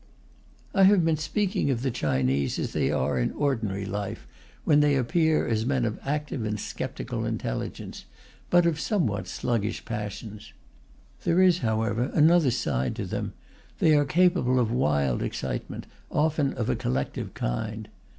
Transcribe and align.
I 0.73 0.85
have 0.85 1.05
been 1.05 1.17
speaking 1.17 1.69
of 1.69 1.83
the 1.83 1.91
Chinese 1.91 2.57
as 2.57 2.73
they 2.73 2.89
are 2.91 3.19
in 3.19 3.31
ordinary 3.33 3.85
life, 3.85 4.25
when 4.63 4.79
they 4.79 4.95
appear 4.95 5.47
as 5.47 5.63
men 5.63 5.85
of 5.85 5.99
active 6.03 6.43
and 6.43 6.59
sceptical 6.59 7.23
intelligence, 7.23 8.05
but 8.49 8.65
of 8.65 8.79
somewhat 8.79 9.27
sluggish 9.27 9.85
passions. 9.85 10.53
There 11.23 11.39
is, 11.39 11.59
however, 11.59 12.09
another 12.15 12.49
side 12.49 12.95
to 12.95 13.05
them: 13.05 13.33
they 13.77 13.93
are 13.95 14.03
capable 14.05 14.59
of 14.59 14.71
wild 14.71 15.21
excitement, 15.21 15.85
often 16.09 16.53
of 16.55 16.67
a 16.67 16.75
collective 16.75 17.35
kind. 17.35 17.87